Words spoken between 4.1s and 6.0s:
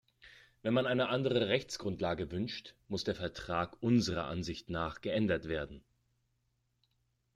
Ansicht nach geändert werden.